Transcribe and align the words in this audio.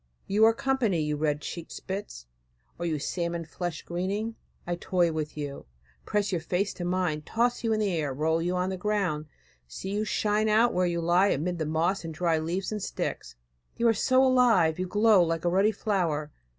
You 0.25 0.45
are 0.45 0.53
company, 0.55 0.99
you 0.99 1.15
red 1.15 1.41
cheeked 1.41 1.71
spitz, 1.71 2.25
or 2.79 2.87
you 2.87 2.97
salmon 2.97 3.45
fleshed 3.45 3.85
greening! 3.85 4.35
I 4.65 4.75
toy 4.75 5.11
with 5.11 5.37
you; 5.37 5.67
press 6.05 6.31
your 6.31 6.41
face 6.41 6.73
to 6.73 6.83
mine, 6.83 7.21
toss 7.21 7.63
you 7.63 7.71
in 7.71 7.79
the 7.79 7.91
air, 7.91 8.11
roll 8.11 8.41
you 8.41 8.55
on 8.55 8.69
the 8.71 8.77
ground, 8.77 9.27
see 9.67 9.91
you 9.93 10.03
shine 10.03 10.49
out 10.49 10.73
where 10.73 10.87
you 10.87 11.01
lie 11.01 11.27
amid 11.27 11.59
the 11.59 11.67
moss 11.67 12.03
and 12.03 12.15
dry 12.15 12.39
leaves 12.39 12.71
and 12.71 12.81
sticks. 12.81 13.35
You 13.77 13.87
are 13.89 13.93
so 13.93 14.23
alive! 14.25 14.79
You 14.79 14.87
glow 14.87 15.21
like 15.21 15.45
a 15.45 15.49
ruddy 15.49 15.71
flower. 15.71 16.31